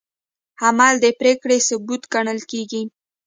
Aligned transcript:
عمل 0.63 0.93
د 1.01 1.05
پرېکړې 1.19 1.57
ثبوت 1.67 2.03
ګڼل 2.13 2.39
کېږي. 2.51 2.81